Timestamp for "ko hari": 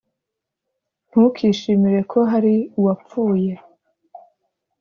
2.11-2.53